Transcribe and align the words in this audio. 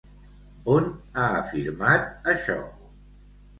On 0.75 0.87
ha 1.21 1.27
afirmat 1.43 2.33
això? 2.35 2.59